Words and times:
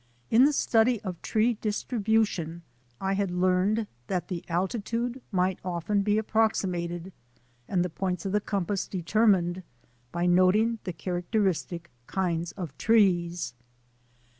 In 0.31 0.45
the 0.45 0.51
study 0.51 0.99
of 1.03 1.21
tree 1.21 1.59
distribution 1.61 2.63
I 2.99 3.13
had 3.13 3.29
learned 3.29 3.85
that 4.07 4.29
the 4.29 4.43
altitude 4.49 5.21
might 5.31 5.59
often 5.63 6.03
he 6.03 6.17
ap 6.17 6.25
proximated 6.31 7.11
and 7.67 7.85
the 7.85 7.89
points 7.91 8.25
of 8.25 8.31
the 8.31 8.41
compass 8.41 8.87
deter 8.87 9.27
mined 9.27 9.61
by 10.11 10.25
noting 10.25 10.79
the 10.85 10.93
characteristic 10.93 11.91
kinds 12.07 12.51
of 12.53 12.75
trees. 12.79 13.53